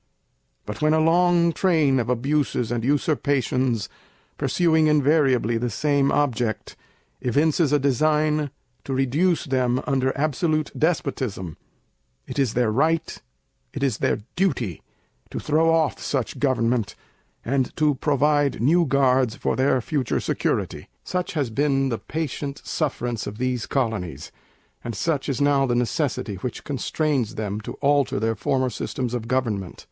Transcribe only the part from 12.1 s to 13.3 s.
it is their right,